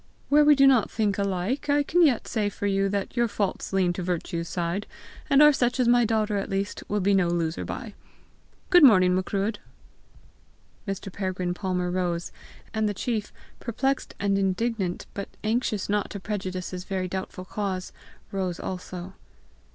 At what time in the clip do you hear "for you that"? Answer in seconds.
2.49-3.15